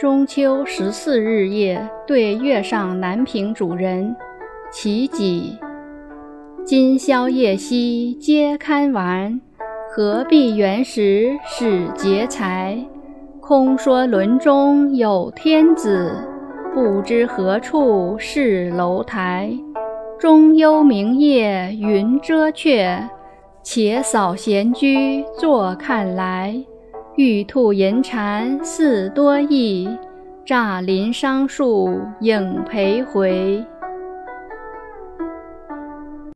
[0.00, 4.16] 中秋十四日夜，对月上南屏主人，
[4.72, 5.58] 其己。
[6.64, 9.38] 今宵夜夕皆堪玩，
[9.90, 12.82] 何必原时使劫财？
[13.42, 16.10] 空说轮中有天子，
[16.72, 19.52] 不知何处是楼台。
[20.18, 23.06] 中幽明夜云遮阙，
[23.62, 26.64] 且扫闲居坐看来。
[27.20, 29.86] 玉兔银蟾似多翼，
[30.42, 33.62] 乍临桑树影徘徊。